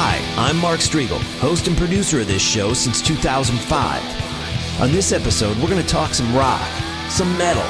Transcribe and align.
Hi, 0.00 0.22
I'm 0.36 0.58
Mark 0.58 0.78
Strigl, 0.78 1.20
host 1.40 1.66
and 1.66 1.76
producer 1.76 2.20
of 2.20 2.28
this 2.28 2.40
show 2.40 2.72
since 2.72 3.02
2005. 3.02 4.80
On 4.80 4.92
this 4.92 5.10
episode, 5.10 5.56
we're 5.56 5.68
going 5.68 5.82
to 5.82 5.88
talk 5.88 6.14
some 6.14 6.32
rock, 6.36 6.64
some 7.10 7.36
metal, 7.36 7.64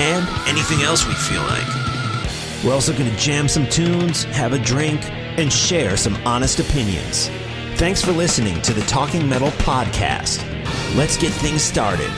and 0.00 0.26
anything 0.48 0.80
else 0.80 1.06
we 1.06 1.12
feel 1.12 1.42
like. 1.42 2.64
We're 2.64 2.72
also 2.72 2.96
going 2.96 3.10
to 3.10 3.16
jam 3.18 3.48
some 3.48 3.68
tunes, 3.68 4.24
have 4.24 4.54
a 4.54 4.58
drink, 4.58 5.04
and 5.12 5.52
share 5.52 5.98
some 5.98 6.16
honest 6.26 6.58
opinions. 6.58 7.28
Thanks 7.74 8.00
for 8.00 8.12
listening 8.12 8.62
to 8.62 8.72
the 8.72 8.80
Talking 8.86 9.28
Metal 9.28 9.50
Podcast. 9.50 10.42
Let's 10.96 11.18
get 11.18 11.34
things 11.34 11.60
started. 11.60 12.08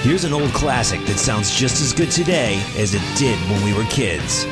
Here's 0.00 0.24
an 0.24 0.32
old 0.32 0.54
classic 0.54 1.04
that 1.04 1.18
sounds 1.18 1.54
just 1.54 1.82
as 1.82 1.92
good 1.92 2.10
today 2.10 2.64
as 2.78 2.94
it 2.94 3.02
did 3.18 3.38
when 3.50 3.62
we 3.62 3.74
were 3.74 3.84
kids. 3.90 4.46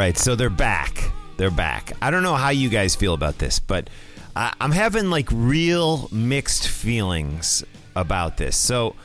Right. 0.00 0.16
So 0.16 0.34
they're 0.34 0.48
back. 0.48 1.12
They're 1.36 1.50
back. 1.50 1.92
I 2.00 2.10
don't 2.10 2.22
know 2.22 2.34
how 2.34 2.48
you 2.48 2.70
guys 2.70 2.96
feel 2.96 3.12
about 3.12 3.36
this, 3.36 3.60
but 3.60 3.90
I, 4.34 4.52
I'm 4.58 4.72
having 4.72 5.10
like 5.10 5.28
real 5.30 6.08
mixed 6.10 6.68
feelings 6.68 7.62
about 7.94 8.38
this. 8.38 8.56
So, 8.56 8.96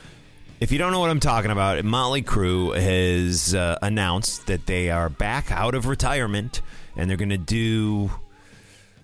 if 0.61 0.71
you 0.71 0.77
don't 0.77 0.93
know 0.93 1.01
what 1.01 1.09
I'm 1.09 1.19
talking 1.19 1.51
about, 1.51 1.83
Motley 1.83 2.21
Crue 2.21 2.79
has 2.79 3.53
uh, 3.53 3.77
announced 3.81 4.47
that 4.47 4.67
they 4.67 4.89
are 4.89 5.09
back 5.09 5.51
out 5.51 5.75
of 5.75 5.85
retirement 5.85 6.61
and 6.95 7.09
they're 7.09 7.17
going 7.17 7.29
to 7.29 7.37
do. 7.37 8.09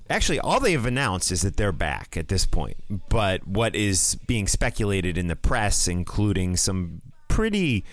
Actually, 0.10 0.40
all 0.40 0.62
they 0.62 0.72
have 0.72 0.86
announced 0.86 1.30
is 1.30 1.42
that 1.42 1.58
they're 1.58 1.74
back 1.74 2.16
at 2.16 2.30
this 2.30 2.46
point. 2.46 2.78
But 3.10 3.46
what 3.46 3.76
is 3.76 4.18
being 4.28 4.48
speculated 4.48 5.18
in 5.18 5.28
the 5.28 5.36
press, 5.36 5.90
including 5.90 6.56
some 6.56 7.02
pretty 7.28 7.84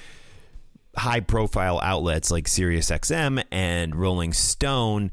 high 0.99 1.21
profile 1.21 1.81
outlets 1.83 2.31
like 2.31 2.47
SiriusXM 2.47 3.43
and 3.51 3.95
Rolling 3.95 4.33
Stone 4.33 5.11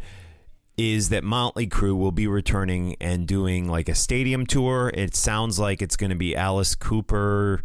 is 0.77 1.09
that 1.09 1.23
Motley 1.23 1.67
Crue 1.67 1.97
will 1.97 2.11
be 2.11 2.27
returning 2.27 2.95
and 2.99 3.27
doing 3.27 3.67
like 3.67 3.87
a 3.87 3.95
stadium 3.95 4.45
tour. 4.45 4.91
It 4.93 5.15
sounds 5.15 5.57
like 5.57 5.81
it's 5.81 5.95
going 5.95 6.09
to 6.09 6.15
be 6.15 6.35
Alice 6.35 6.75
Cooper, 6.75 7.63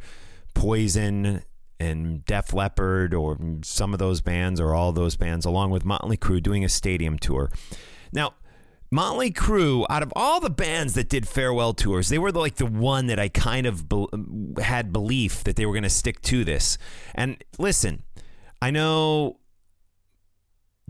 Poison, 0.55 1.43
and 1.81 2.25
Def 2.26 2.52
Leppard, 2.52 3.14
or 3.14 3.38
some 3.62 3.93
of 3.93 3.99
those 3.99 4.20
bands, 4.20 4.61
or 4.61 4.75
all 4.75 4.93
those 4.93 5.16
bands, 5.16 5.44
along 5.46 5.70
with 5.70 5.84
Motley 5.84 6.16
Crue, 6.16 6.43
doing 6.43 6.64
a 6.64 6.69
stadium 6.69 7.19
tour. 7.19 7.50
Now, 8.12 8.34
Motley 8.93 9.31
Crue, 9.31 9.87
out 9.88 10.02
of 10.02 10.12
all 10.16 10.40
the 10.40 10.50
bands 10.50 10.94
that 10.94 11.08
did 11.08 11.26
farewell 11.26 11.73
tours, 11.73 12.08
they 12.08 12.19
were 12.19 12.32
like 12.32 12.56
the 12.56 12.66
one 12.66 13.06
that 13.06 13.19
I 13.19 13.28
kind 13.28 13.66
of 13.66 13.88
be- 13.88 14.06
had 14.61 14.93
belief 14.93 15.44
that 15.44 15.56
they 15.56 15.64
were 15.64 15.73
going 15.73 15.84
to 15.84 15.90
stick 15.90 16.20
to 16.23 16.44
this. 16.44 16.76
And 17.14 17.43
listen, 17.56 18.02
I 18.62 18.71
know 18.71 19.41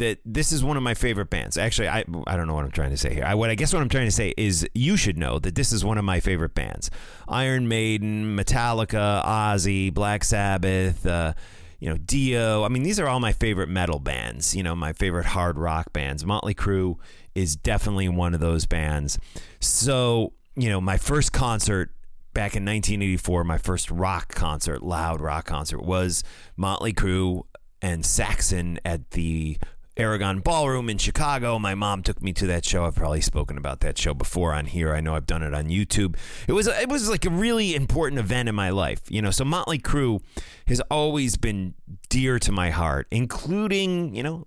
that 0.00 0.18
this 0.24 0.50
is 0.50 0.64
one 0.64 0.76
of 0.76 0.82
my 0.82 0.94
favorite 0.94 1.28
bands. 1.30 1.58
Actually, 1.58 1.88
I 1.88 2.04
I 2.26 2.36
don't 2.36 2.46
know 2.46 2.54
what 2.54 2.64
I'm 2.64 2.70
trying 2.70 2.90
to 2.90 2.96
say 2.96 3.14
here. 3.14 3.24
I, 3.24 3.34
what 3.34 3.50
I 3.50 3.54
guess 3.54 3.72
what 3.72 3.82
I'm 3.82 3.88
trying 3.88 4.06
to 4.06 4.12
say 4.12 4.34
is 4.36 4.66
you 4.74 4.96
should 4.96 5.18
know 5.18 5.38
that 5.38 5.54
this 5.54 5.72
is 5.72 5.84
one 5.84 5.98
of 5.98 6.04
my 6.04 6.20
favorite 6.20 6.54
bands. 6.54 6.90
Iron 7.28 7.68
Maiden, 7.68 8.36
Metallica, 8.36 9.24
Ozzy, 9.24 9.92
Black 9.92 10.24
Sabbath, 10.24 11.06
uh, 11.06 11.34
you 11.78 11.88
know, 11.88 11.98
Dio. 11.98 12.64
I 12.64 12.68
mean, 12.68 12.82
these 12.82 12.98
are 12.98 13.08
all 13.08 13.20
my 13.20 13.32
favorite 13.32 13.68
metal 13.68 13.98
bands. 13.98 14.56
You 14.56 14.62
know, 14.62 14.74
my 14.74 14.92
favorite 14.94 15.26
hard 15.26 15.58
rock 15.58 15.92
bands. 15.92 16.24
Motley 16.24 16.54
Crue 16.54 16.96
is 17.34 17.54
definitely 17.54 18.08
one 18.08 18.34
of 18.34 18.40
those 18.40 18.66
bands. 18.66 19.18
So, 19.60 20.32
you 20.56 20.70
know, 20.70 20.80
my 20.80 20.96
first 20.96 21.32
concert 21.32 21.94
back 22.32 22.56
in 22.56 22.64
1984, 22.64 23.44
my 23.44 23.58
first 23.58 23.90
rock 23.90 24.34
concert, 24.34 24.82
loud 24.82 25.20
rock 25.20 25.44
concert, 25.46 25.82
was 25.82 26.24
Motley 26.56 26.92
Crue 26.92 27.42
and 27.82 28.04
Saxon 28.04 28.78
at 28.84 29.12
the 29.12 29.58
Aragon 29.96 30.40
Ballroom 30.40 30.88
in 30.88 30.98
Chicago. 30.98 31.58
My 31.58 31.74
mom 31.74 32.02
took 32.02 32.22
me 32.22 32.32
to 32.34 32.46
that 32.46 32.64
show. 32.64 32.84
I've 32.84 32.94
probably 32.94 33.20
spoken 33.20 33.58
about 33.58 33.80
that 33.80 33.98
show 33.98 34.14
before 34.14 34.54
on 34.54 34.66
here. 34.66 34.94
I 34.94 35.00
know 35.00 35.14
I've 35.14 35.26
done 35.26 35.42
it 35.42 35.52
on 35.52 35.66
YouTube. 35.66 36.16
It 36.48 36.52
was 36.52 36.66
it 36.66 36.88
was 36.88 37.08
like 37.08 37.26
a 37.26 37.30
really 37.30 37.74
important 37.74 38.18
event 38.18 38.48
in 38.48 38.54
my 38.54 38.70
life, 38.70 39.02
you 39.08 39.20
know. 39.20 39.30
So 39.30 39.44
Motley 39.44 39.78
Crue 39.78 40.22
has 40.66 40.80
always 40.90 41.36
been 41.36 41.74
dear 42.08 42.38
to 42.38 42.52
my 42.52 42.70
heart, 42.70 43.06
including 43.10 44.14
you 44.14 44.22
know. 44.22 44.44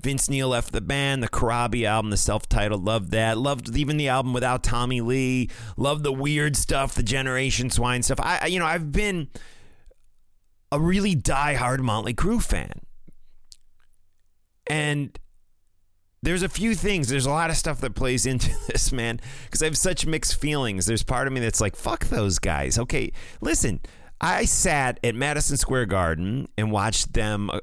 Vince 0.00 0.30
Neil 0.30 0.50
left 0.50 0.70
the 0.70 0.80
band, 0.80 1.24
the 1.24 1.28
Corabi 1.28 1.84
album, 1.84 2.10
the 2.10 2.16
self-titled, 2.16 2.84
loved 2.84 3.10
that. 3.10 3.36
Loved 3.36 3.76
even 3.76 3.96
the 3.96 4.06
album 4.06 4.32
without 4.32 4.62
Tommy 4.62 5.00
Lee. 5.00 5.50
Loved 5.76 6.04
the 6.04 6.12
weird 6.12 6.54
stuff, 6.54 6.94
the 6.94 7.02
Generation 7.02 7.68
Swine 7.68 8.04
stuff. 8.04 8.20
I, 8.22 8.46
you 8.46 8.60
know, 8.60 8.64
I've 8.64 8.92
been 8.92 9.26
a 10.70 10.80
really 10.80 11.14
die-hard 11.14 11.80
Motley 11.80 12.14
Crue 12.14 12.42
fan. 12.42 12.80
And 14.66 15.18
there's 16.22 16.42
a 16.42 16.48
few 16.48 16.74
things. 16.74 17.08
There's 17.08 17.26
a 17.26 17.30
lot 17.30 17.50
of 17.50 17.56
stuff 17.56 17.80
that 17.80 17.94
plays 17.94 18.26
into 18.32 18.50
this, 18.66 18.92
man, 18.92 19.20
because 19.44 19.62
I 19.62 19.66
have 19.66 19.78
such 19.78 20.06
mixed 20.06 20.40
feelings. 20.40 20.86
There's 20.86 21.02
part 21.02 21.26
of 21.26 21.32
me 21.32 21.40
that's 21.40 21.60
like, 21.60 21.76
fuck 21.76 22.06
those 22.06 22.38
guys. 22.38 22.78
Okay, 22.78 23.12
listen, 23.40 23.80
I 24.20 24.44
sat 24.44 24.98
at 25.04 25.14
Madison 25.14 25.56
Square 25.56 25.86
Garden 25.86 26.48
and 26.58 26.72
watched 26.72 27.12
them 27.12 27.50
uh, 27.50 27.60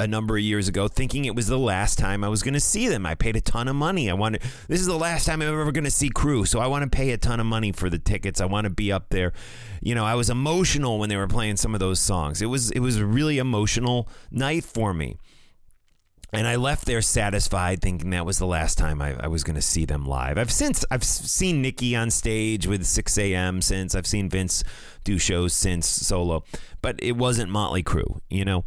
a, 0.00 0.06
number 0.06 0.36
of 0.36 0.42
years 0.42 0.68
ago 0.68 0.88
thinking 0.88 1.24
it 1.24 1.34
was 1.34 1.46
the 1.46 1.58
last 1.58 1.98
time 1.98 2.24
I 2.24 2.28
was 2.28 2.42
going 2.42 2.54
to 2.54 2.60
see 2.60 2.88
them. 2.88 3.04
I 3.06 3.14
paid 3.14 3.36
a 3.36 3.40
ton 3.40 3.68
of 3.68 3.76
money. 3.76 4.10
I 4.10 4.14
wanted, 4.14 4.42
this 4.68 4.80
is 4.80 4.86
the 4.86 4.96
last 4.96 5.26
time 5.26 5.42
I'm 5.42 5.48
ever 5.48 5.72
going 5.72 5.84
to 5.84 5.90
see 5.90 6.10
Crue, 6.10 6.46
So 6.46 6.60
I 6.60 6.66
want 6.66 6.84
to 6.84 6.96
pay 6.96 7.10
a 7.10 7.18
ton 7.18 7.40
of 7.40 7.46
money 7.46 7.72
for 7.72 7.90
the 7.90 7.98
tickets. 7.98 8.40
I 8.40 8.46
want 8.46 8.64
to 8.64 8.70
be 8.70 8.92
up 8.92 9.10
there. 9.10 9.32
You 9.80 9.94
know, 9.94 10.04
I 10.04 10.14
was 10.14 10.30
emotional 10.30 10.98
when 10.98 11.08
they 11.08 11.16
were 11.16 11.28
playing 11.28 11.56
some 11.56 11.74
of 11.74 11.80
those 11.80 12.00
songs. 12.00 12.42
It 12.42 12.46
was, 12.46 12.70
it 12.70 12.80
was 12.80 12.96
a 12.96 13.06
really 13.06 13.38
emotional 13.38 14.08
night 14.30 14.64
for 14.64 14.94
me. 14.94 15.16
And 16.32 16.46
I 16.46 16.56
left 16.56 16.84
there 16.84 17.00
satisfied, 17.00 17.80
thinking 17.80 18.10
that 18.10 18.26
was 18.26 18.38
the 18.38 18.46
last 18.46 18.76
time 18.76 19.00
I, 19.00 19.16
I 19.18 19.28
was 19.28 19.44
going 19.44 19.56
to 19.56 19.62
see 19.62 19.86
them 19.86 20.04
live. 20.04 20.36
I've 20.36 20.52
since 20.52 20.84
I've 20.90 21.02
seen 21.02 21.62
Nikki 21.62 21.96
on 21.96 22.10
stage 22.10 22.66
with 22.66 22.82
Sixx:A.M. 22.82 23.62
since 23.62 23.94
I've 23.94 24.06
seen 24.06 24.28
Vince 24.28 24.62
do 25.04 25.16
shows 25.18 25.54
since 25.54 25.86
solo, 25.86 26.44
but 26.82 26.96
it 27.02 27.16
wasn't 27.16 27.50
Motley 27.50 27.82
Crue, 27.82 28.20
you 28.28 28.44
know. 28.44 28.64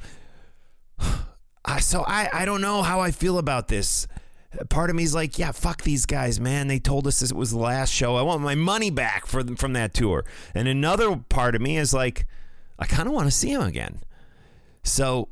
I, 1.63 1.79
so 1.79 2.03
I 2.07 2.29
I 2.33 2.45
don't 2.45 2.61
know 2.61 2.81
how 2.81 2.99
I 2.99 3.11
feel 3.11 3.37
about 3.37 3.67
this. 3.67 4.07
Part 4.69 4.89
of 4.89 4.95
me 4.95 5.03
is 5.03 5.15
like, 5.15 5.39
yeah, 5.39 5.51
fuck 5.53 5.83
these 5.83 6.05
guys, 6.05 6.39
man. 6.39 6.67
They 6.67 6.79
told 6.79 7.07
us 7.07 7.21
this 7.21 7.31
was 7.31 7.51
the 7.51 7.59
last 7.59 7.93
show. 7.93 8.17
I 8.17 8.21
want 8.21 8.41
my 8.41 8.55
money 8.55 8.89
back 8.89 9.25
for 9.25 9.43
from 9.55 9.73
that 9.73 9.93
tour. 9.93 10.25
And 10.53 10.67
another 10.67 11.15
part 11.15 11.55
of 11.55 11.61
me 11.61 11.77
is 11.77 11.93
like, 11.93 12.25
I 12.77 12.85
kind 12.85 13.07
of 13.07 13.13
want 13.13 13.27
to 13.27 13.31
see 13.31 13.51
him 13.51 13.61
again. 13.61 14.01
So 14.83 15.29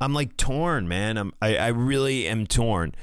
I'm 0.00 0.14
like 0.14 0.36
torn, 0.36 0.88
man. 0.88 1.16
I'm 1.16 1.32
I, 1.42 1.56
I 1.56 1.68
really 1.68 2.26
am 2.26 2.46
torn. 2.46 2.94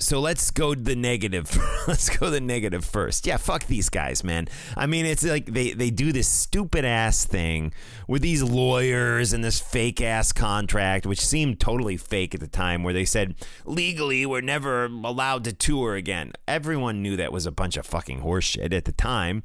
So 0.00 0.18
let's 0.18 0.50
go 0.50 0.74
the 0.74 0.96
negative. 0.96 1.56
let's 1.86 2.08
go 2.08 2.30
the 2.30 2.40
negative 2.40 2.86
first. 2.86 3.26
Yeah, 3.26 3.36
fuck 3.36 3.66
these 3.66 3.90
guys, 3.90 4.24
man. 4.24 4.48
I 4.74 4.86
mean, 4.86 5.04
it's 5.04 5.22
like 5.22 5.44
they, 5.44 5.72
they 5.72 5.90
do 5.90 6.10
this 6.10 6.26
stupid 6.26 6.86
ass 6.86 7.26
thing 7.26 7.74
with 8.08 8.22
these 8.22 8.42
lawyers 8.42 9.34
and 9.34 9.44
this 9.44 9.60
fake 9.60 10.00
ass 10.00 10.32
contract, 10.32 11.04
which 11.04 11.20
seemed 11.20 11.60
totally 11.60 11.98
fake 11.98 12.34
at 12.34 12.40
the 12.40 12.48
time, 12.48 12.82
where 12.82 12.94
they 12.94 13.04
said 13.04 13.34
legally 13.66 14.24
we're 14.24 14.40
never 14.40 14.86
allowed 14.86 15.44
to 15.44 15.52
tour 15.52 15.94
again. 15.96 16.32
Everyone 16.48 17.02
knew 17.02 17.16
that 17.16 17.30
was 17.30 17.44
a 17.44 17.52
bunch 17.52 17.76
of 17.76 17.84
fucking 17.84 18.22
horseshit 18.22 18.72
at 18.72 18.86
the 18.86 18.92
time, 18.92 19.42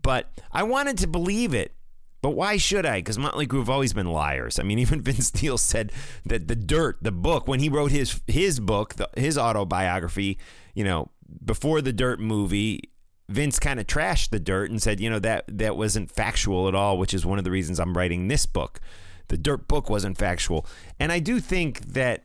but 0.00 0.30
I 0.52 0.62
wanted 0.62 0.98
to 0.98 1.08
believe 1.08 1.52
it 1.52 1.75
but 2.22 2.30
why 2.30 2.56
should 2.56 2.86
I? 2.86 2.98
Because 2.98 3.18
Motley 3.18 3.46
Crue 3.46 3.58
have 3.58 3.70
always 3.70 3.92
been 3.92 4.10
liars. 4.10 4.58
I 4.58 4.62
mean, 4.62 4.78
even 4.80 5.02
Vince 5.02 5.40
Neil 5.40 5.58
said 5.58 5.92
that 6.24 6.48
the 6.48 6.56
Dirt, 6.56 6.98
the 7.02 7.12
book, 7.12 7.46
when 7.46 7.60
he 7.60 7.68
wrote 7.68 7.90
his 7.90 8.20
his 8.26 8.60
book, 8.60 8.94
the, 8.94 9.08
his 9.16 9.38
autobiography, 9.38 10.38
you 10.74 10.84
know, 10.84 11.10
before 11.44 11.80
the 11.80 11.92
Dirt 11.92 12.20
movie, 12.20 12.90
Vince 13.28 13.58
kind 13.58 13.80
of 13.80 13.86
trashed 13.86 14.30
the 14.30 14.40
Dirt 14.40 14.70
and 14.70 14.80
said, 14.80 15.00
you 15.00 15.10
know, 15.10 15.18
that 15.18 15.44
that 15.48 15.76
wasn't 15.76 16.10
factual 16.10 16.68
at 16.68 16.74
all, 16.74 16.98
which 16.98 17.14
is 17.14 17.26
one 17.26 17.38
of 17.38 17.44
the 17.44 17.50
reasons 17.50 17.80
I'm 17.80 17.96
writing 17.96 18.28
this 18.28 18.46
book. 18.46 18.80
The 19.28 19.36
Dirt 19.36 19.66
book 19.66 19.90
wasn't 19.90 20.18
factual, 20.18 20.66
and 21.00 21.10
I 21.10 21.18
do 21.18 21.40
think 21.40 21.80
that 21.80 22.24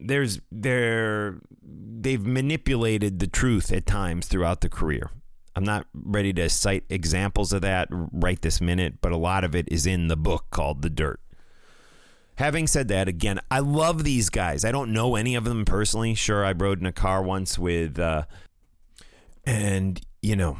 there's 0.00 0.40
there 0.50 1.40
they've 1.62 2.24
manipulated 2.24 3.18
the 3.18 3.26
truth 3.26 3.72
at 3.72 3.86
times 3.86 4.26
throughout 4.26 4.60
the 4.60 4.68
career. 4.68 5.10
I'm 5.56 5.64
not 5.64 5.86
ready 5.94 6.32
to 6.34 6.48
cite 6.48 6.84
examples 6.88 7.52
of 7.52 7.62
that 7.62 7.88
right 7.90 8.40
this 8.40 8.60
minute, 8.60 8.94
but 9.00 9.12
a 9.12 9.16
lot 9.16 9.44
of 9.44 9.54
it 9.54 9.68
is 9.70 9.86
in 9.86 10.08
the 10.08 10.16
book 10.16 10.46
called 10.50 10.82
The 10.82 10.90
Dirt. 10.90 11.20
Having 12.36 12.66
said 12.66 12.88
that, 12.88 13.06
again, 13.06 13.38
I 13.50 13.60
love 13.60 14.02
these 14.02 14.28
guys. 14.28 14.64
I 14.64 14.72
don't 14.72 14.92
know 14.92 15.14
any 15.14 15.36
of 15.36 15.44
them 15.44 15.64
personally. 15.64 16.14
Sure, 16.14 16.44
I 16.44 16.50
rode 16.50 16.80
in 16.80 16.86
a 16.86 16.92
car 16.92 17.22
once 17.22 17.56
with, 17.56 17.98
uh, 18.00 18.24
and, 19.44 20.00
you 20.20 20.34
know, 20.34 20.58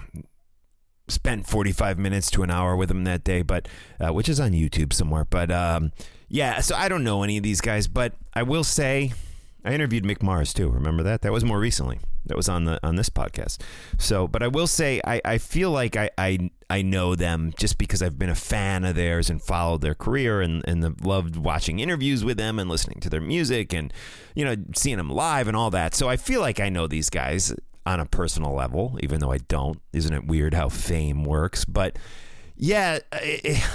spent 1.09 1.47
45 1.47 1.99
minutes 1.99 2.31
to 2.31 2.45
an 2.45 2.51
hour 2.51 2.77
with 2.77 2.89
them 2.89 3.03
that 3.05 3.25
day, 3.25 3.43
but, 3.43 3.67
uh, 3.99 4.13
which 4.13 4.29
is 4.29 4.39
on 4.39 4.53
YouTube 4.53 4.93
somewhere. 4.93 5.25
But, 5.25 5.51
um, 5.51 5.91
yeah, 6.29 6.61
so 6.61 6.77
I 6.77 6.89
don't 6.89 7.03
know 7.03 7.25
any 7.25 7.37
of 7.37 7.43
these 7.43 7.61
guys, 7.61 7.89
but 7.89 8.13
I 8.33 8.45
will 8.45 8.65
say 8.65 9.13
I 9.65 9.73
interviewed 9.73 10.05
Mick 10.05 10.23
Mars 10.23 10.53
too. 10.53 10.69
Remember 10.69 11.03
that? 11.03 11.23
That 11.23 11.33
was 11.33 11.45
more 11.45 11.59
recently 11.59 12.01
that 12.27 12.37
was 12.37 12.49
on 12.49 12.65
the 12.65 12.79
on 12.83 12.97
this 12.97 13.11
podcast. 13.11 13.61
So, 13.99 14.27
but 14.27 14.43
I 14.43 14.49
will 14.49 14.67
say 14.67 15.01
I, 15.07 15.21
I 15.25 15.39
feel 15.39 15.71
like 15.71 15.97
I, 15.97 16.11
I 16.17 16.51
I 16.71 16.83
know 16.83 17.15
them 17.15 17.53
just 17.59 17.79
because 17.79 18.03
I've 18.03 18.19
been 18.19 18.31
a 18.31 18.35
fan 18.35 18.85
of 18.85 18.95
theirs 18.95 19.31
and 19.31 19.43
followed 19.43 19.81
their 19.81 19.95
career 19.95 20.41
and 20.41 20.65
and 20.67 21.05
loved 21.05 21.37
watching 21.37 21.79
interviews 21.79 22.25
with 22.25 22.37
them 22.37 22.59
and 22.59 22.69
listening 22.69 23.01
to 23.01 23.11
their 23.11 23.21
music 23.21 23.73
and 23.73 23.93
you 24.35 24.45
know 24.45 24.57
seeing 24.75 24.97
them 24.97 25.11
live 25.11 25.49
and 25.49 25.57
all 25.57 25.71
that. 25.71 25.95
So 25.95 26.09
I 26.09 26.17
feel 26.17 26.41
like 26.41 26.61
I 26.61 26.69
know 26.69 26.87
these 26.87 27.11
guys 27.11 27.55
on 27.87 28.01
a 28.01 28.07
personal 28.07 28.55
level, 28.55 28.99
even 29.03 29.21
though 29.21 29.33
I 29.33 29.39
don't. 29.39 29.81
Isn't 29.93 30.15
it 30.15 30.27
weird 30.27 30.55
how 30.55 30.69
fame 30.69 31.25
works? 31.25 31.65
But 31.65 31.99
yeah. 32.57 33.01
It, 33.13 33.63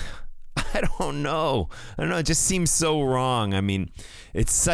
I 0.74 0.82
don't 0.82 1.24
know. 1.24 1.70
I 1.98 2.02
don't 2.02 2.10
know. 2.10 2.18
It 2.18 2.26
just 2.28 2.44
seems 2.44 2.70
so 2.70 3.02
wrong. 3.02 3.56
I 3.56 3.62
mean, 3.62 3.90
it's 4.34 4.70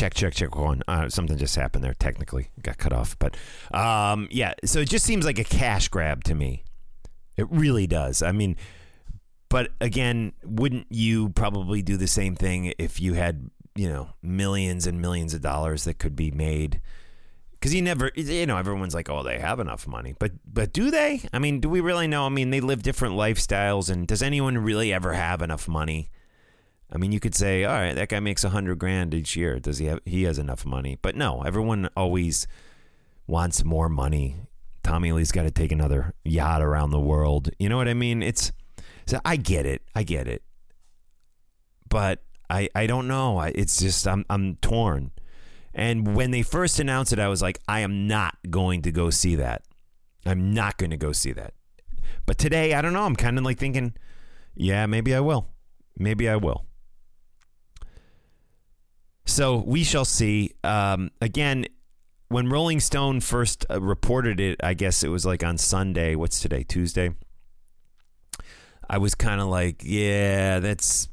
check 0.00 0.14
check 0.14 0.34
check 0.34 0.56
one 0.56 0.82
uh, 0.88 1.08
something 1.08 1.36
just 1.36 1.56
happened 1.56 1.84
there 1.84 1.94
technically 1.94 2.48
got 2.62 2.78
cut 2.78 2.92
off 2.92 3.18
but 3.18 3.36
um, 3.72 4.26
yeah 4.30 4.54
so 4.64 4.80
it 4.80 4.88
just 4.88 5.04
seems 5.04 5.24
like 5.26 5.38
a 5.38 5.44
cash 5.44 5.88
grab 5.88 6.24
to 6.24 6.34
me 6.34 6.64
it 7.36 7.46
really 7.50 7.86
does 7.86 8.22
i 8.22 8.32
mean 8.32 8.56
But 9.50 9.72
again, 9.80 10.32
wouldn't 10.44 10.86
you 10.90 11.30
probably 11.30 11.82
do 11.82 11.96
the 11.96 12.06
same 12.06 12.36
thing 12.36 12.72
if 12.78 13.00
you 13.00 13.14
had, 13.14 13.50
you 13.74 13.88
know, 13.88 14.10
millions 14.22 14.86
and 14.86 15.00
millions 15.02 15.34
of 15.34 15.40
dollars 15.40 15.82
that 15.84 15.98
could 15.98 16.14
be 16.14 16.30
made? 16.30 16.80
Because 17.54 17.74
you 17.74 17.82
never, 17.82 18.12
you 18.14 18.46
know, 18.46 18.56
everyone's 18.56 18.94
like, 18.94 19.10
oh, 19.10 19.24
they 19.24 19.40
have 19.40 19.58
enough 19.58 19.88
money, 19.88 20.14
but 20.16 20.30
but 20.46 20.72
do 20.72 20.92
they? 20.92 21.22
I 21.32 21.40
mean, 21.40 21.58
do 21.58 21.68
we 21.68 21.80
really 21.80 22.06
know? 22.06 22.26
I 22.26 22.28
mean, 22.28 22.50
they 22.50 22.60
live 22.60 22.84
different 22.84 23.16
lifestyles, 23.16 23.90
and 23.90 24.06
does 24.06 24.22
anyone 24.22 24.56
really 24.56 24.92
ever 24.92 25.14
have 25.14 25.42
enough 25.42 25.66
money? 25.66 26.10
I 26.92 26.98
mean, 26.98 27.12
you 27.12 27.20
could 27.20 27.34
say, 27.34 27.64
all 27.64 27.74
right, 27.74 27.94
that 27.94 28.08
guy 28.08 28.20
makes 28.20 28.42
a 28.42 28.50
hundred 28.50 28.78
grand 28.78 29.14
each 29.14 29.36
year. 29.36 29.60
Does 29.60 29.78
he 29.78 29.86
have? 29.86 30.00
He 30.04 30.24
has 30.24 30.38
enough 30.38 30.66
money, 30.66 30.98
but 31.00 31.14
no, 31.14 31.42
everyone 31.42 31.88
always 31.96 32.46
wants 33.26 33.64
more 33.64 33.88
money. 33.88 34.36
Tommy 34.82 35.12
Lee's 35.12 35.30
got 35.30 35.42
to 35.42 35.50
take 35.50 35.70
another 35.70 36.14
yacht 36.24 36.62
around 36.62 36.90
the 36.90 37.00
world. 37.00 37.50
You 37.58 37.68
know 37.68 37.76
what 37.76 37.86
I 37.86 37.94
mean? 37.94 38.22
It's, 38.22 38.50
so 39.06 39.20
I 39.24 39.36
get 39.36 39.66
it, 39.66 39.82
I 39.94 40.02
get 40.02 40.26
it, 40.26 40.42
but 41.88 42.22
I 42.48 42.68
I 42.74 42.86
don't 42.86 43.06
know. 43.06 43.38
I, 43.38 43.48
it's 43.48 43.78
just 43.78 44.06
I'm 44.08 44.24
I'm 44.28 44.56
torn. 44.56 45.12
And 45.72 46.16
when 46.16 46.32
they 46.32 46.42
first 46.42 46.80
announced 46.80 47.12
it, 47.12 47.20
I 47.20 47.28
was 47.28 47.40
like, 47.40 47.60
I 47.68 47.80
am 47.80 48.08
not 48.08 48.36
going 48.50 48.82
to 48.82 48.90
go 48.90 49.10
see 49.10 49.36
that. 49.36 49.62
I'm 50.26 50.52
not 50.52 50.76
going 50.76 50.90
to 50.90 50.96
go 50.96 51.12
see 51.12 51.32
that. 51.32 51.54
But 52.26 52.38
today, 52.38 52.74
I 52.74 52.82
don't 52.82 52.92
know. 52.92 53.04
I'm 53.04 53.14
kind 53.14 53.38
of 53.38 53.44
like 53.44 53.58
thinking, 53.58 53.94
yeah, 54.56 54.86
maybe 54.86 55.14
I 55.14 55.20
will. 55.20 55.46
Maybe 55.96 56.28
I 56.28 56.36
will. 56.36 56.66
So 59.26 59.58
we 59.58 59.84
shall 59.84 60.04
see. 60.04 60.52
Um, 60.64 61.10
again, 61.20 61.66
when 62.28 62.48
Rolling 62.48 62.80
Stone 62.80 63.20
first 63.20 63.66
uh, 63.70 63.80
reported 63.80 64.40
it, 64.40 64.60
I 64.62 64.74
guess 64.74 65.02
it 65.02 65.08
was 65.08 65.26
like 65.26 65.44
on 65.44 65.58
Sunday. 65.58 66.14
What's 66.14 66.40
today? 66.40 66.62
Tuesday. 66.62 67.10
I 68.88 68.98
was 68.98 69.14
kind 69.14 69.40
of 69.40 69.48
like, 69.48 69.82
yeah, 69.84 70.58
that's 70.58 71.08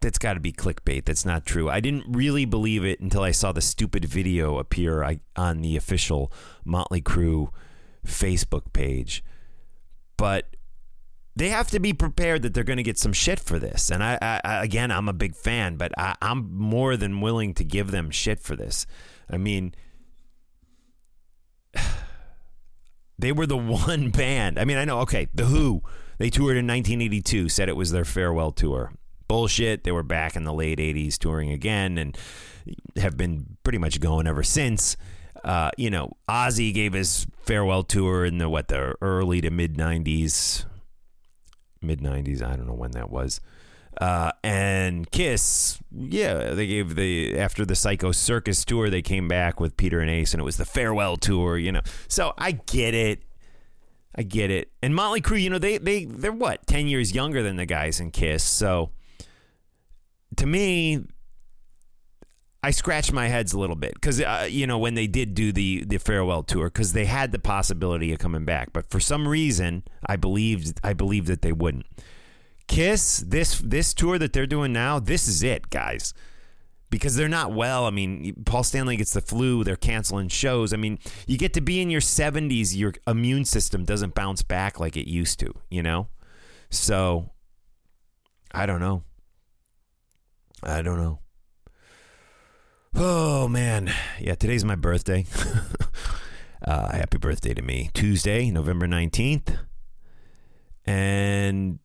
that's 0.00 0.18
got 0.18 0.34
to 0.34 0.40
be 0.40 0.52
clickbait. 0.52 1.04
That's 1.04 1.24
not 1.24 1.44
true. 1.44 1.68
I 1.68 1.80
didn't 1.80 2.06
really 2.08 2.44
believe 2.44 2.84
it 2.84 3.00
until 3.00 3.22
I 3.22 3.32
saw 3.32 3.52
the 3.52 3.60
stupid 3.60 4.04
video 4.04 4.58
appear 4.58 5.18
on 5.36 5.60
the 5.60 5.76
official 5.76 6.32
Motley 6.64 7.02
Crue 7.02 7.50
Facebook 8.06 8.72
page. 8.72 9.22
But 10.16 10.56
they 11.36 11.48
have 11.48 11.70
to 11.70 11.80
be 11.80 11.92
prepared 11.92 12.42
that 12.42 12.54
they're 12.54 12.64
going 12.64 12.76
to 12.76 12.82
get 12.82 12.98
some 12.98 13.12
shit 13.12 13.40
for 13.40 13.58
this. 13.58 13.90
And 13.90 14.02
I, 14.02 14.18
I 14.20 14.62
again, 14.64 14.90
I'm 14.90 15.08
a 15.08 15.12
big 15.12 15.34
fan, 15.34 15.76
but 15.76 15.92
I, 15.98 16.16
I'm 16.20 16.52
more 16.54 16.96
than 16.96 17.20
willing 17.20 17.54
to 17.54 17.64
give 17.64 17.90
them 17.90 18.10
shit 18.10 18.40
for 18.40 18.56
this. 18.56 18.86
I 19.28 19.36
mean, 19.36 19.74
they 23.18 23.32
were 23.32 23.46
the 23.46 23.56
one 23.56 24.10
band. 24.12 24.58
I 24.58 24.64
mean, 24.64 24.76
I 24.76 24.84
know. 24.84 25.00
Okay, 25.00 25.28
the 25.34 25.46
Who. 25.46 25.82
They 26.18 26.28
toured 26.28 26.58
in 26.58 26.66
1982. 26.66 27.48
Said 27.48 27.68
it 27.68 27.76
was 27.76 27.92
their 27.92 28.04
farewell 28.04 28.52
tour 28.52 28.92
bullshit. 29.30 29.84
They 29.84 29.92
were 29.92 30.02
back 30.02 30.34
in 30.34 30.42
the 30.42 30.52
late 30.52 30.80
80s 30.80 31.16
touring 31.16 31.52
again 31.52 31.98
and 31.98 32.18
have 32.96 33.16
been 33.16 33.56
pretty 33.62 33.78
much 33.78 34.00
going 34.00 34.26
ever 34.26 34.42
since. 34.42 34.96
Uh, 35.44 35.70
you 35.78 35.88
know, 35.88 36.16
Ozzy 36.28 36.74
gave 36.74 36.94
his 36.94 37.28
farewell 37.42 37.84
tour 37.84 38.24
in 38.24 38.38
the 38.38 38.48
what 38.48 38.66
the 38.66 38.96
early 39.00 39.40
to 39.40 39.50
mid 39.50 39.76
90s. 39.76 40.64
Mid 41.82 42.00
90s, 42.00 42.42
I 42.42 42.56
don't 42.56 42.66
know 42.66 42.74
when 42.74 42.90
that 42.92 43.10
was. 43.10 43.40
Uh, 44.00 44.32
and 44.44 45.10
Kiss, 45.10 45.78
yeah, 45.90 46.50
they 46.50 46.66
gave 46.66 46.94
the 46.94 47.36
after 47.38 47.64
the 47.64 47.74
Psycho 47.74 48.12
Circus 48.12 48.64
tour, 48.64 48.88
they 48.88 49.02
came 49.02 49.28
back 49.28 49.58
with 49.58 49.76
Peter 49.76 50.00
and 50.00 50.10
Ace, 50.10 50.32
and 50.32 50.40
it 50.40 50.44
was 50.44 50.58
the 50.58 50.64
farewell 50.64 51.16
tour, 51.16 51.58
you 51.58 51.72
know. 51.72 51.80
So 52.06 52.32
I 52.38 52.52
get 52.52 52.94
it, 52.94 53.22
I 54.14 54.22
get 54.22 54.50
it. 54.50 54.70
And 54.82 54.94
Motley 54.94 55.20
Crue, 55.20 55.42
you 55.42 55.50
know, 55.50 55.58
they 55.58 55.78
they 55.78 56.04
they're 56.04 56.32
what 56.32 56.66
ten 56.66 56.86
years 56.86 57.14
younger 57.14 57.42
than 57.42 57.56
the 57.56 57.66
guys 57.66 57.98
in 57.98 58.10
Kiss, 58.10 58.44
so 58.44 58.90
to 60.36 60.46
me, 60.46 61.00
I 62.62 62.72
scratched 62.72 63.12
my 63.12 63.28
heads 63.28 63.52
a 63.52 63.58
little 63.58 63.76
bit 63.76 63.94
because 63.94 64.20
uh, 64.20 64.46
you 64.48 64.66
know 64.66 64.78
when 64.78 64.94
they 64.94 65.06
did 65.06 65.34
do 65.34 65.52
the 65.52 65.84
the 65.84 65.98
farewell 65.98 66.42
tour 66.42 66.66
because 66.66 66.92
they 66.92 67.06
had 67.06 67.32
the 67.32 67.38
possibility 67.38 68.12
of 68.12 68.18
coming 68.18 68.44
back, 68.44 68.72
but 68.72 68.90
for 68.90 69.00
some 69.00 69.26
reason 69.26 69.84
I 70.06 70.16
believed 70.16 70.78
I 70.84 70.92
believed 70.92 71.26
that 71.28 71.42
they 71.42 71.52
wouldn't. 71.52 71.86
Kiss 72.68 73.24
this 73.26 73.58
this 73.60 73.94
tour 73.94 74.18
that 74.18 74.32
they're 74.32 74.46
doing 74.46 74.72
now, 74.72 74.98
this 74.98 75.26
is 75.26 75.42
it, 75.42 75.70
guys. 75.70 76.12
Because 76.90 77.14
they're 77.14 77.28
not 77.28 77.52
well. 77.52 77.86
I 77.86 77.90
mean, 77.90 78.42
Paul 78.44 78.64
Stanley 78.64 78.96
gets 78.96 79.12
the 79.12 79.20
flu. 79.20 79.62
They're 79.62 79.76
canceling 79.76 80.26
shows. 80.26 80.72
I 80.72 80.76
mean, 80.76 80.98
you 81.24 81.38
get 81.38 81.54
to 81.54 81.60
be 81.60 81.80
in 81.80 81.88
your 81.88 82.00
70s, 82.00 82.76
your 82.76 82.94
immune 83.06 83.44
system 83.44 83.84
doesn't 83.84 84.16
bounce 84.16 84.42
back 84.42 84.80
like 84.80 84.96
it 84.96 85.08
used 85.08 85.38
to, 85.38 85.54
you 85.70 85.84
know? 85.84 86.08
So, 86.68 87.30
I 88.52 88.66
don't 88.66 88.80
know. 88.80 89.04
I 90.64 90.82
don't 90.82 90.98
know. 90.98 91.20
Oh 92.94 93.48
man, 93.48 93.92
yeah. 94.18 94.34
Today's 94.34 94.64
my 94.64 94.74
birthday. 94.74 95.24
uh, 96.66 96.92
happy 96.92 97.18
birthday 97.18 97.54
to 97.54 97.62
me. 97.62 97.90
Tuesday, 97.94 98.50
November 98.50 98.86
nineteenth, 98.86 99.56
and 100.84 101.78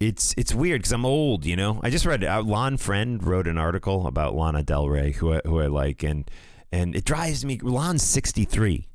it's 0.00 0.34
it's 0.36 0.54
weird 0.54 0.80
because 0.80 0.92
I'm 0.92 1.06
old. 1.06 1.44
You 1.46 1.56
know, 1.56 1.80
I 1.82 1.90
just 1.90 2.06
read 2.06 2.22
uh, 2.22 2.42
Lonn 2.42 2.76
Friend 2.76 3.22
wrote 3.24 3.48
an 3.48 3.58
article 3.58 4.06
about 4.06 4.34
Lana 4.34 4.62
Del 4.62 4.88
Rey, 4.88 5.12
who 5.12 5.34
I, 5.34 5.40
who 5.44 5.60
I 5.60 5.66
like, 5.66 6.02
and 6.02 6.30
and 6.70 6.94
it 6.94 7.04
drives 7.04 7.44
me. 7.44 7.58
Lonn's 7.62 8.02
sixty 8.02 8.44
three, 8.44 8.88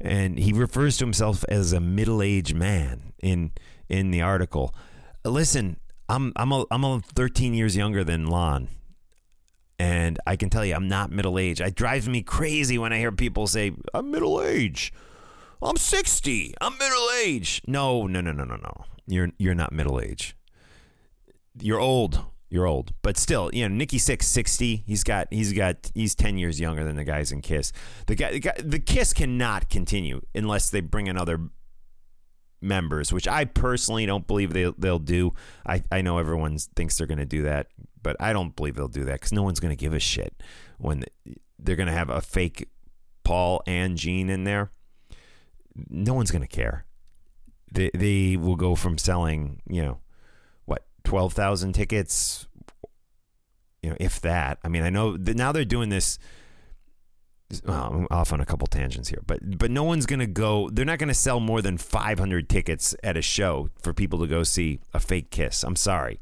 and 0.00 0.38
he 0.38 0.52
refers 0.52 0.96
to 0.98 1.04
himself 1.04 1.44
as 1.48 1.72
a 1.72 1.80
middle 1.80 2.22
aged 2.22 2.54
man 2.54 3.12
in 3.22 3.50
in 3.88 4.12
the 4.12 4.22
article. 4.22 4.74
Listen, 5.24 5.78
I'm 6.08 6.32
I'm 6.36 6.52
a, 6.52 6.64
I'm 6.70 6.84
a 6.84 7.00
13 7.00 7.54
years 7.54 7.76
younger 7.76 8.04
than 8.04 8.26
Lonn. 8.26 8.68
And 9.78 10.18
I 10.26 10.36
can 10.36 10.48
tell 10.48 10.64
you, 10.64 10.74
I'm 10.74 10.88
not 10.88 11.10
middle 11.10 11.38
aged. 11.38 11.60
It 11.60 11.74
drives 11.74 12.08
me 12.08 12.22
crazy 12.22 12.78
when 12.78 12.92
I 12.92 12.98
hear 12.98 13.12
people 13.12 13.46
say, 13.46 13.72
I'm 13.92 14.10
middle 14.10 14.42
aged. 14.42 14.94
I'm 15.62 15.76
60. 15.76 16.54
I'm 16.60 16.78
middle 16.78 17.08
aged. 17.24 17.68
No, 17.68 18.06
no, 18.06 18.20
no, 18.20 18.32
no, 18.32 18.44
no, 18.44 18.56
no. 18.56 18.84
You're 19.06 19.30
you're 19.38 19.54
not 19.54 19.72
middle 19.72 20.00
aged. 20.00 20.34
You're 21.60 21.80
old. 21.80 22.24
You're 22.48 22.66
old. 22.66 22.92
But 23.02 23.16
still, 23.16 23.50
you 23.52 23.68
know, 23.68 23.74
Nikki 23.74 23.98
Sixx 23.98 24.24
60. 24.24 24.84
He's 24.86 25.04
got 25.04 25.28
he's 25.30 25.52
got 25.52 25.90
he's 25.94 26.14
10 26.14 26.38
years 26.38 26.60
younger 26.60 26.84
than 26.84 26.96
the 26.96 27.04
guys 27.04 27.32
in 27.32 27.40
Kiss. 27.40 27.72
The 28.06 28.14
guy, 28.14 28.32
the, 28.32 28.40
guy, 28.40 28.54
the 28.58 28.78
Kiss 28.78 29.12
cannot 29.12 29.68
continue 29.68 30.20
unless 30.34 30.70
they 30.70 30.80
bring 30.80 31.08
another 31.08 31.50
members, 32.60 33.12
which 33.12 33.28
I 33.28 33.44
personally 33.44 34.06
don't 34.06 34.26
believe 34.26 34.52
they, 34.52 34.72
they'll 34.78 34.98
do. 34.98 35.34
I, 35.66 35.82
I 35.90 36.02
know 36.02 36.18
everyone 36.18 36.58
thinks 36.58 36.98
they're 36.98 37.06
going 37.06 37.18
to 37.18 37.24
do 37.26 37.42
that, 37.42 37.68
but 38.02 38.16
I 38.20 38.32
don't 38.32 38.54
believe 38.54 38.76
they'll 38.76 38.88
do 38.88 39.04
that 39.04 39.14
because 39.14 39.32
no 39.32 39.42
one's 39.42 39.60
going 39.60 39.76
to 39.76 39.80
give 39.80 39.94
a 39.94 40.00
shit 40.00 40.42
when 40.78 41.04
they're 41.58 41.76
going 41.76 41.88
to 41.88 41.92
have 41.92 42.10
a 42.10 42.20
fake 42.20 42.68
Paul 43.24 43.62
and 43.66 43.96
Gene 43.96 44.30
in 44.30 44.44
there. 44.44 44.70
No 45.88 46.14
one's 46.14 46.30
going 46.30 46.42
to 46.42 46.48
care. 46.48 46.86
They, 47.72 47.90
they 47.92 48.36
will 48.36 48.56
go 48.56 48.74
from 48.74 48.98
selling, 48.98 49.60
you 49.68 49.82
know, 49.82 49.98
what, 50.64 50.86
12,000 51.04 51.72
tickets, 51.72 52.46
you 53.82 53.90
know, 53.90 53.96
if 54.00 54.20
that. 54.22 54.58
I 54.62 54.68
mean, 54.68 54.82
I 54.82 54.90
know 54.90 55.16
now 55.16 55.52
they're 55.52 55.64
doing 55.64 55.88
this 55.88 56.18
well, 57.64 57.92
I'm 57.92 58.06
off 58.10 58.32
on 58.32 58.40
a 58.40 58.46
couple 58.46 58.66
tangents 58.66 59.08
here, 59.08 59.22
but 59.26 59.58
but 59.58 59.70
no 59.70 59.84
one's 59.84 60.06
gonna 60.06 60.26
go. 60.26 60.68
They're 60.70 60.84
not 60.84 60.98
gonna 60.98 61.14
sell 61.14 61.40
more 61.40 61.62
than 61.62 61.78
500 61.78 62.48
tickets 62.48 62.94
at 63.04 63.16
a 63.16 63.22
show 63.22 63.70
for 63.80 63.92
people 63.92 64.18
to 64.20 64.26
go 64.26 64.42
see 64.42 64.80
a 64.92 65.00
fake 65.00 65.30
Kiss. 65.30 65.62
I'm 65.62 65.76
sorry, 65.76 66.20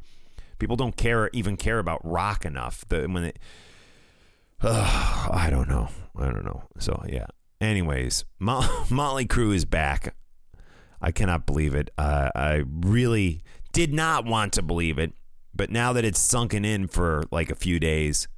people 0.58 0.76
don't 0.76 0.96
care 0.96 1.30
even 1.32 1.56
care 1.56 1.78
about 1.78 2.00
rock 2.04 2.44
enough. 2.44 2.84
The, 2.88 3.06
when 3.06 3.24
it, 3.24 3.38
uh, 4.60 5.28
I 5.32 5.48
don't 5.50 5.68
know, 5.68 5.88
I 6.16 6.24
don't 6.30 6.44
know. 6.44 6.64
So 6.78 7.02
yeah. 7.08 7.26
Anyways, 7.60 8.24
Mo- 8.38 8.84
Motley 8.90 9.26
Crue 9.26 9.54
is 9.54 9.64
back. 9.64 10.14
I 11.00 11.10
cannot 11.12 11.46
believe 11.46 11.74
it. 11.74 11.90
Uh, 11.96 12.30
I 12.34 12.64
really 12.68 13.42
did 13.72 13.92
not 13.92 14.26
want 14.26 14.52
to 14.54 14.62
believe 14.62 14.98
it, 14.98 15.12
but 15.54 15.70
now 15.70 15.92
that 15.94 16.04
it's 16.04 16.18
sunken 16.20 16.64
in 16.64 16.88
for 16.88 17.24
like 17.30 17.50
a 17.50 17.54
few 17.54 17.80
days 17.80 18.28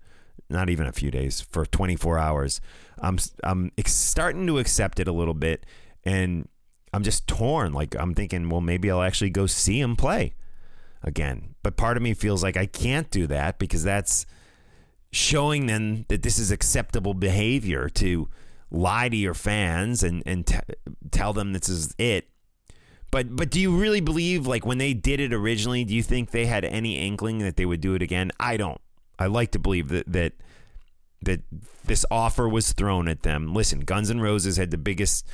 not 0.48 0.70
even 0.70 0.86
a 0.86 0.92
few 0.92 1.10
days, 1.10 1.40
for 1.40 1.66
24 1.66 2.18
hours. 2.18 2.60
I'm 2.98 3.18
I'm 3.44 3.70
starting 3.86 4.46
to 4.46 4.58
accept 4.58 5.00
it 5.00 5.08
a 5.08 5.12
little 5.12 5.34
bit, 5.34 5.66
and 6.04 6.48
I'm 6.92 7.02
just 7.02 7.26
torn. 7.26 7.72
Like 7.72 7.94
I'm 7.98 8.14
thinking, 8.14 8.48
well, 8.48 8.60
maybe 8.60 8.90
I'll 8.90 9.02
actually 9.02 9.30
go 9.30 9.46
see 9.46 9.80
him 9.80 9.96
play 9.96 10.34
again. 11.02 11.54
But 11.62 11.76
part 11.76 11.96
of 11.96 12.02
me 12.02 12.14
feels 12.14 12.42
like 12.42 12.56
I 12.56 12.66
can't 12.66 13.10
do 13.10 13.26
that 13.26 13.58
because 13.58 13.84
that's 13.84 14.26
showing 15.12 15.66
them 15.66 16.04
that 16.08 16.22
this 16.22 16.38
is 16.38 16.50
acceptable 16.50 17.14
behavior 17.14 17.88
to 17.88 18.28
lie 18.70 19.08
to 19.08 19.16
your 19.16 19.34
fans 19.34 20.02
and 20.02 20.22
and 20.26 20.46
t- 20.46 20.58
tell 21.10 21.32
them 21.32 21.52
this 21.52 21.68
is 21.68 21.94
it. 21.98 22.28
But 23.10 23.34
but 23.36 23.50
do 23.50 23.60
you 23.60 23.76
really 23.76 24.00
believe 24.00 24.46
like 24.46 24.66
when 24.66 24.78
they 24.78 24.94
did 24.94 25.20
it 25.20 25.32
originally? 25.32 25.84
Do 25.84 25.94
you 25.94 26.02
think 26.02 26.30
they 26.30 26.46
had 26.46 26.64
any 26.64 26.98
inkling 26.98 27.38
that 27.38 27.56
they 27.56 27.66
would 27.66 27.80
do 27.80 27.94
it 27.94 28.02
again? 28.02 28.32
I 28.38 28.56
don't. 28.56 28.80
I 29.18 29.26
like 29.26 29.52
to 29.52 29.58
believe 29.58 29.88
that 29.88 30.12
that 30.12 30.32
that 31.22 31.40
this 31.84 32.04
offer 32.10 32.48
was 32.48 32.72
thrown 32.72 33.08
at 33.08 33.22
them. 33.22 33.54
Listen, 33.54 33.80
Guns 33.80 34.10
N' 34.10 34.20
Roses 34.20 34.56
had 34.56 34.70
the 34.70 34.78
biggest 34.78 35.26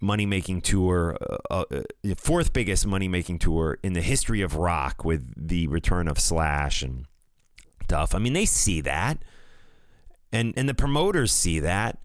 money 0.00 0.24
making 0.26 0.62
tour, 0.62 1.16
uh, 1.50 1.64
uh, 1.70 1.82
fourth 2.16 2.52
biggest 2.52 2.86
money 2.86 3.08
making 3.08 3.38
tour 3.38 3.78
in 3.82 3.92
the 3.92 4.00
history 4.00 4.40
of 4.40 4.56
rock 4.56 5.04
with 5.04 5.32
the 5.36 5.66
return 5.66 6.08
of 6.08 6.18
Slash 6.18 6.82
and 6.82 7.06
stuff. 7.84 8.14
I 8.14 8.18
mean, 8.18 8.32
they 8.32 8.46
see 8.46 8.80
that, 8.82 9.22
and 10.32 10.54
and 10.56 10.68
the 10.68 10.74
promoters 10.74 11.32
see 11.32 11.60
that. 11.60 11.98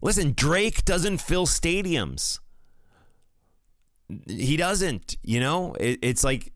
Listen, 0.00 0.32
Drake 0.32 0.84
doesn't 0.84 1.18
fill 1.18 1.46
stadiums. 1.46 2.40
He 4.26 4.56
doesn't. 4.56 5.16
You 5.22 5.40
know, 5.40 5.74
it, 5.74 5.98
it's 6.02 6.24
like 6.24 6.52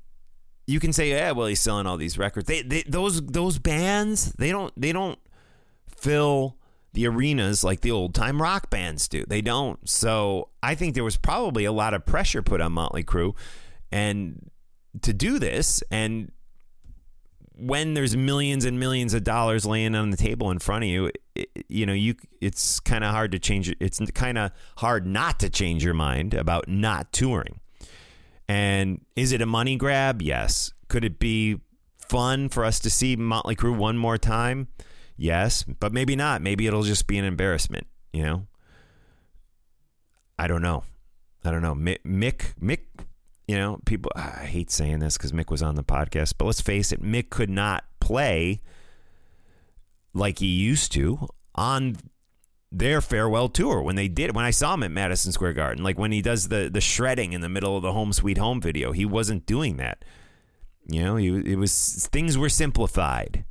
you 0.67 0.81
can 0.81 0.93
say, 0.93 1.11
yeah, 1.11 1.33
well, 1.33 1.47
he's 1.47 1.61
selling 1.61 1.87
all 1.87 1.97
these 1.97 2.19
records. 2.19 2.47
They, 2.47 2.63
they 2.63 2.83
those 2.87 3.25
those 3.25 3.59
bands, 3.59 4.33
they 4.33 4.51
don't 4.51 4.73
they 4.81 4.93
don't 4.93 5.19
fill 5.97 6.57
the 6.93 7.07
arenas 7.07 7.65
like 7.65 7.81
the 7.81 7.91
old 7.91 8.15
time 8.15 8.41
rock 8.41 8.71
bands 8.71 9.09
do. 9.09 9.25
They 9.27 9.41
don't. 9.41 9.89
So 9.89 10.49
I 10.63 10.75
think 10.75 10.95
there 10.95 11.05
was 11.05 11.17
probably 11.17 11.65
a 11.65 11.73
lot 11.73 11.95
of 11.95 12.05
pressure 12.05 12.43
put 12.43 12.61
on 12.61 12.73
Motley 12.73 13.03
Crue 13.03 13.35
and 13.91 14.51
to 15.01 15.13
do 15.13 15.39
this 15.39 15.83
and 15.91 16.31
when 17.55 17.95
there's 17.95 18.17
millions 18.17 18.65
and 18.65 18.81
millions 18.81 19.15
of 19.15 19.25
dollars 19.25 19.65
laying 19.65 19.95
on 19.95 20.11
the 20.11 20.17
table 20.17 20.51
in 20.51 20.59
front 20.59 20.85
of 20.85 20.91
you, 20.91 21.13
it, 21.35 21.49
you 21.69 21.87
know, 21.87 21.93
you 21.93 22.15
it's 22.41 22.81
kind 22.81 23.05
of 23.05 23.11
hard 23.11 23.33
to 23.33 23.39
change 23.39 23.75
it's 23.79 24.01
kind 24.13 24.39
of 24.39 24.51
hard 24.79 25.07
not 25.07 25.39
to 25.41 25.51
change 25.51 25.85
your 25.85 25.95
mind 25.95 26.35
about 26.35 26.69
not 26.69 27.13
touring. 27.13 27.61
And 28.49 29.05
is 29.17 29.33
it 29.33 29.41
a 29.41 29.47
money 29.47 29.77
grab? 29.77 30.23
Yes. 30.23 30.73
Could 30.89 31.05
it 31.05 31.19
be 31.19 31.61
fun 31.97 32.49
for 32.49 32.65
us 32.65 32.79
to 32.81 32.91
see 32.91 33.17
Motley 33.17 33.57
Crue 33.57 33.77
one 33.77 33.97
more 33.97 34.19
time? 34.19 34.69
Yes, 35.17 35.63
but 35.63 35.93
maybe 35.93 36.17
not. 36.17 36.43
Maybe 36.43 36.67
it'll 36.67 36.83
just 36.83 37.07
be 37.07 37.19
an 37.19 37.25
embarrassment, 37.25 37.87
you 38.13 38.23
know? 38.23 38.47
I 40.39 40.47
don't 40.47 40.63
know. 40.63 40.85
I 41.45 41.51
don't 41.51 41.63
know. 41.63 41.75
Mick, 41.75 41.99
Mick, 42.05 42.55
Mick 42.61 42.81
you 43.49 43.57
know, 43.57 43.81
people, 43.85 44.11
I 44.15 44.47
hate 44.47 44.71
saying 44.71 45.01
this 45.01 45.17
because 45.17 45.33
Mick 45.33 45.51
was 45.51 45.63
on 45.63 45.75
the 45.75 45.85
podcast, 45.85 46.35
but 46.39 46.47
let's 46.47 46.61
face 46.61 46.93
it, 46.93 47.03
Mick 47.03 47.31
could 47.31 47.51
not 47.51 47.85
play 48.01 48.61
like 50.15 50.39
he 50.39 50.47
used 50.47 50.93
to 50.93 51.29
on 51.55 51.97
their 52.73 53.01
farewell 53.01 53.49
tour 53.49 53.83
when 53.83 53.97
they 53.97 54.09
did 54.09 54.35
when 54.35 54.45
I 54.45 54.51
saw 54.51 54.75
him 54.75 54.83
at 54.83 54.91
Madison 54.91 55.31
Square 55.33 55.53
Garden. 55.53 55.85
Like 55.85 55.99
when 55.99 56.11
he 56.11 56.23
does 56.23 56.49
the 56.49 56.71
the 56.73 56.81
shredding 56.81 57.33
in 57.33 57.43
the 57.43 57.49
middle 57.49 57.77
of 57.77 57.83
the 57.83 57.93
home 57.93 58.13
sweet 58.13 58.39
home 58.39 58.61
video, 58.61 58.93
he 58.93 59.05
wasn't 59.05 59.47
doing 59.47 59.77
that. 59.77 60.05
You 60.89 61.03
know, 61.03 61.17
he 61.17 61.29
it 61.53 61.59
was 61.59 62.09
things 62.11 62.39
were 62.39 62.49
simplified. 62.49 63.45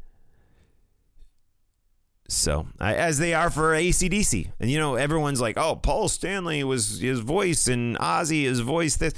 So, 2.27 2.67
as 2.79 3.19
they 3.19 3.33
are 3.33 3.49
for 3.49 3.75
AC/DC. 3.75 4.51
And, 4.57 4.71
you 4.71 4.79
know, 4.79 4.95
everyone's 4.95 5.41
like, 5.41 5.57
oh, 5.57 5.75
Paul 5.75 6.07
Stanley 6.07 6.63
was 6.63 7.01
his 7.01 7.19
voice 7.19 7.67
and 7.67 7.97
Ozzy 7.97 8.43
his 8.43 8.61
voice. 8.61 8.95
This. 8.95 9.13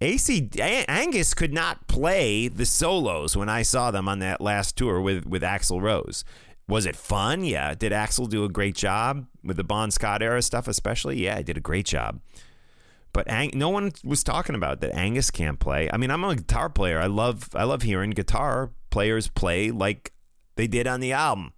AC 0.00 0.48
Angus 0.58 1.32
could 1.32 1.52
not 1.52 1.86
play 1.86 2.48
the 2.48 2.66
solos 2.66 3.36
when 3.36 3.48
I 3.48 3.62
saw 3.62 3.92
them 3.92 4.08
on 4.08 4.18
that 4.18 4.40
last 4.40 4.76
tour 4.76 5.00
with, 5.00 5.26
with 5.26 5.42
Axl 5.42 5.80
Rose. 5.80 6.24
Was 6.72 6.86
it 6.86 6.96
fun? 6.96 7.44
Yeah. 7.44 7.74
Did 7.74 7.92
Axl 7.92 8.28
do 8.28 8.44
a 8.44 8.48
great 8.48 8.74
job 8.74 9.26
with 9.44 9.56
the 9.56 9.64
Bon 9.64 9.90
Scott 9.90 10.22
era 10.22 10.42
stuff, 10.42 10.68
especially? 10.68 11.22
Yeah, 11.24 11.36
I 11.36 11.42
did 11.42 11.56
a 11.56 11.60
great 11.60 11.86
job. 11.86 12.20
But 13.12 13.28
Ang- 13.28 13.52
no 13.54 13.68
one 13.68 13.92
was 14.02 14.24
talking 14.24 14.54
about 14.54 14.80
that 14.80 14.94
Angus 14.94 15.30
can't 15.30 15.58
play. 15.60 15.90
I 15.92 15.98
mean, 15.98 16.10
I'm 16.10 16.24
a 16.24 16.34
guitar 16.34 16.70
player. 16.70 16.98
I 16.98 17.06
love 17.06 17.50
I 17.54 17.64
love 17.64 17.82
hearing 17.82 18.10
guitar 18.10 18.70
players 18.90 19.28
play 19.28 19.70
like 19.70 20.12
they 20.56 20.66
did 20.66 20.86
on 20.86 21.00
the 21.00 21.12
album 21.12 21.52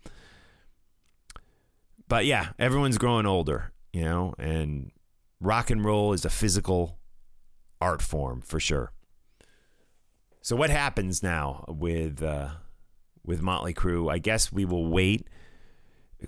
but 2.09 2.27
yeah, 2.27 2.51
everyone's 2.59 2.99
growing 2.99 3.27
older, 3.27 3.73
you 3.93 4.03
know, 4.03 4.35
and 4.39 4.91
rock 5.41 5.71
and 5.71 5.85
roll 5.85 6.13
is 6.13 6.25
a 6.25 6.31
physical 6.31 6.99
art 7.81 8.03
form 8.03 8.41
for 8.41 8.61
sure. 8.61 8.93
So 10.41 10.57
what 10.57 10.71
happens 10.71 11.23
now 11.23 11.65
with 11.69 12.23
uh, 12.23 12.51
with 13.25 13.43
Motley 13.43 13.75
Crue? 13.75 14.13
I 14.13 14.19
guess 14.19 14.53
we 14.53 14.65
will 14.65 14.87
wait 14.87 15.27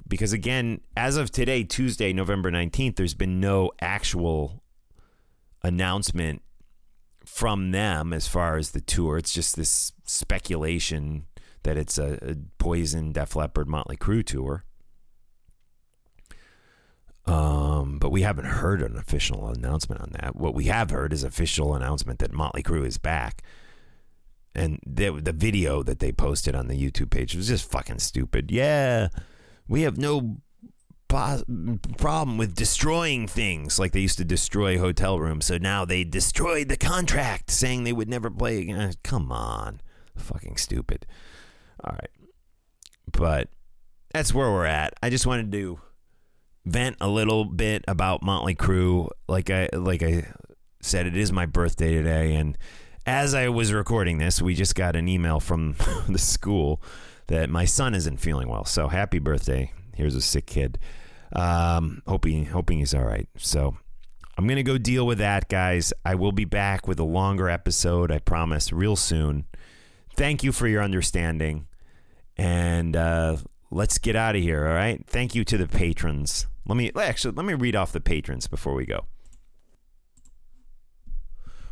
because 0.06 0.32
again, 0.32 0.80
as 0.96 1.16
of 1.16 1.30
today, 1.30 1.64
Tuesday, 1.64 2.12
November 2.12 2.50
nineteenth, 2.50 2.96
there's 2.96 3.14
been 3.14 3.40
no 3.40 3.70
actual 3.80 4.62
announcement 5.62 6.42
from 7.24 7.70
them 7.72 8.12
as 8.12 8.28
far 8.28 8.56
as 8.56 8.70
the 8.70 8.80
tour. 8.80 9.16
It's 9.18 9.32
just 9.32 9.56
this 9.56 9.92
speculation 10.04 11.26
that 11.62 11.76
it's 11.76 11.98
a, 11.98 12.18
a 12.22 12.36
Poison, 12.58 13.12
Def 13.12 13.34
Leppard, 13.34 13.68
Motley 13.68 13.96
Crue 13.96 14.24
tour. 14.24 14.64
Um, 17.26 17.98
but 17.98 18.10
we 18.10 18.22
haven't 18.22 18.44
heard 18.44 18.82
an 18.82 18.96
official 18.96 19.48
announcement 19.48 20.00
on 20.00 20.10
that. 20.20 20.36
What 20.36 20.54
we 20.54 20.66
have 20.66 20.90
heard 20.90 21.12
is 21.12 21.24
official 21.24 21.74
announcement 21.74 22.20
that 22.20 22.32
Motley 22.32 22.62
Crue 22.62 22.86
is 22.86 22.98
back. 22.98 23.42
And 24.56 24.80
the, 24.86 25.10
the 25.10 25.32
video 25.32 25.82
that 25.82 25.98
they 25.98 26.12
posted 26.12 26.54
on 26.54 26.68
the 26.68 26.74
YouTube 26.74 27.10
page 27.10 27.34
was 27.34 27.48
just 27.48 27.70
fucking 27.70 27.98
stupid. 27.98 28.50
Yeah, 28.50 29.08
we 29.68 29.82
have 29.82 29.98
no 29.98 30.38
problem 31.08 32.36
with 32.36 32.54
destroying 32.54 33.28
things 33.28 33.78
like 33.78 33.92
they 33.92 34.00
used 34.00 34.18
to 34.18 34.24
destroy 34.24 34.78
hotel 34.78 35.20
rooms. 35.20 35.46
So 35.46 35.58
now 35.58 35.84
they 35.84 36.04
destroyed 36.04 36.68
the 36.68 36.76
contract 36.76 37.50
saying 37.50 37.84
they 37.84 37.92
would 37.92 38.08
never 38.08 38.30
play 38.30 38.58
again. 38.58 38.80
Uh, 38.80 38.92
come 39.04 39.30
on. 39.30 39.80
Fucking 40.16 40.56
stupid. 40.56 41.06
All 41.84 41.92
right. 41.92 42.10
But 43.12 43.48
that's 44.12 44.34
where 44.34 44.50
we're 44.50 44.66
at. 44.66 44.94
I 45.02 45.10
just 45.10 45.26
wanted 45.26 45.52
to 45.52 45.78
vent 46.64 46.96
a 47.00 47.08
little 47.08 47.44
bit 47.44 47.84
about 47.86 48.22
Motley 48.22 48.54
Crue. 48.54 49.08
Like 49.28 49.50
I 49.50 49.68
like 49.72 50.02
I 50.02 50.32
said, 50.80 51.06
it 51.06 51.16
is 51.16 51.32
my 51.32 51.46
birthday 51.46 51.92
today, 51.92 52.34
and 52.34 52.58
as 53.06 53.34
I 53.34 53.48
was 53.48 53.72
recording 53.72 54.18
this, 54.18 54.42
we 54.42 54.54
just 54.54 54.74
got 54.74 54.96
an 54.96 55.08
email 55.08 55.38
from 55.38 55.76
the 56.08 56.18
school 56.18 56.82
that 57.28 57.48
my 57.48 57.64
son 57.64 57.94
isn't 57.94 58.18
feeling 58.18 58.48
well. 58.48 58.64
So 58.64 58.88
happy 58.88 59.18
birthday! 59.18 59.72
Here's 59.94 60.14
a 60.14 60.20
sick 60.20 60.46
kid. 60.46 60.78
Um, 61.32 62.02
hoping 62.06 62.46
hoping 62.46 62.78
he's 62.78 62.94
all 62.94 63.04
right. 63.04 63.28
So 63.38 63.76
I'm 64.36 64.46
gonna 64.46 64.62
go 64.62 64.76
deal 64.76 65.06
with 65.06 65.18
that, 65.18 65.48
guys. 65.48 65.92
I 66.04 66.16
will 66.16 66.32
be 66.32 66.44
back 66.44 66.86
with 66.86 66.98
a 66.98 67.04
longer 67.04 67.48
episode. 67.48 68.10
I 68.10 68.18
promise, 68.18 68.72
real 68.72 68.96
soon. 68.96 69.46
Thank 70.16 70.42
you 70.42 70.52
for 70.52 70.66
your 70.66 70.82
understanding, 70.82 71.66
and 72.36 72.96
uh, 72.96 73.36
let's 73.70 73.98
get 73.98 74.16
out 74.16 74.36
of 74.36 74.42
here. 74.42 74.66
All 74.66 74.74
right. 74.74 75.04
Thank 75.06 75.34
you 75.34 75.44
to 75.44 75.56
the 75.56 75.68
patrons. 75.68 76.46
Let 76.66 76.76
me 76.76 76.90
actually 76.96 77.34
let 77.34 77.46
me 77.46 77.54
read 77.54 77.76
off 77.76 77.92
the 77.92 78.00
patrons 78.00 78.46
before 78.48 78.74
we 78.74 78.84
go. 78.84 79.06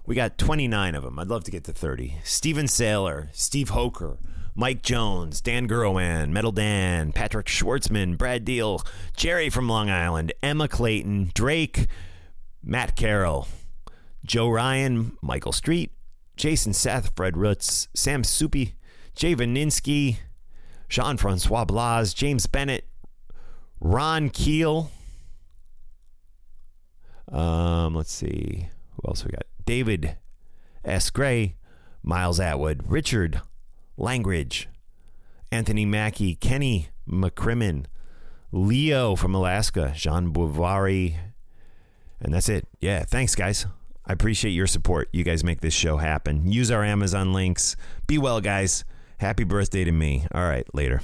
We 0.07 0.15
got 0.15 0.37
29 0.37 0.95
of 0.95 1.03
them. 1.03 1.19
I'd 1.19 1.29
love 1.29 1.45
to 1.45 1.51
get 1.51 1.65
to 1.65 1.73
30. 1.73 2.19
Steven 2.25 2.67
Saylor, 2.67 3.29
Steve 3.35 3.71
Hoker, 3.71 4.19
Mike 4.55 4.83
Jones, 4.83 5.41
Dan 5.41 5.67
Gurrowan, 5.67 6.31
Metal 6.31 6.53
Dan, 6.53 7.13
Patrick 7.13 7.47
Schwartzman, 7.47 8.19
Brad 8.19 8.45
Deal, 8.45 8.83
Jerry 9.17 9.49
from 9.49 9.69
Long 9.69 9.89
Island, 9.89 10.33
Emma 10.43 10.69
Clayton, 10.69 11.33
Drake, 11.35 11.87
Matt 12.63 12.97
Carroll, 12.97 13.49
Joe 14.27 14.49
Ryan, 14.49 15.17
Michael 15.23 15.53
Street, 15.53 15.91
Jason 16.37 16.73
Seth, 16.73 17.17
Fred 17.17 17.37
Roots, 17.37 17.89
Sam 17.95 18.25
Soupy, 18.25 18.75
Jay 19.15 19.35
Vaninsky, 19.35 20.19
Jean 20.89 21.17
Francois 21.17 21.65
Blas, 21.65 22.13
James 22.13 22.47
Bennett, 22.47 22.87
Ron 23.81 24.29
Keel. 24.31 24.91
Um, 27.31 27.95
let's 27.95 28.13
see. 28.13 28.69
Who 28.97 29.09
else 29.09 29.25
we 29.25 29.31
got? 29.31 29.44
David 29.65 30.17
S. 30.85 31.11
Gray, 31.11 31.57
Miles 32.03 32.41
Atwood, 32.41 32.83
Richard 32.87 33.41
Langridge, 33.97 34.69
Anthony 35.51 35.87
Mackey, 35.87 36.35
Kenny 36.35 36.89
McCrimmon, 37.09 37.87
Leo 38.53 39.17
from 39.17 39.35
Alaska, 39.35 39.93
Jean 39.95 40.33
Bouvari. 40.33 41.17
And 42.21 42.33
that's 42.33 42.49
it. 42.49 42.67
Yeah, 42.81 43.05
thanks, 43.05 43.35
guys. 43.35 43.67
I 44.07 44.13
appreciate 44.13 44.53
your 44.53 44.67
support. 44.67 45.09
You 45.13 45.25
guys 45.25 45.43
make 45.43 45.61
this 45.61 45.75
show 45.75 45.97
happen. 45.97 46.51
Use 46.51 46.71
our 46.71 46.85
Amazon 46.85 47.33
links. 47.33 47.77
Be 48.07 48.19
well, 48.19 48.41
guys. 48.41 48.85
Happy 49.19 49.45
birthday 49.45 49.85
to 49.85 49.93
me. 49.93 50.27
All 50.35 50.47
right, 50.47 50.67
later. 50.75 51.01